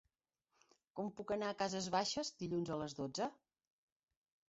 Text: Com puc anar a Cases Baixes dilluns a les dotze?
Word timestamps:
Com 1.01 1.11
puc 1.19 1.35
anar 1.37 1.53
a 1.53 1.59
Cases 1.61 1.91
Baixes 1.99 2.35
dilluns 2.43 2.75
a 2.79 2.83
les 2.83 3.01
dotze? 3.05 3.33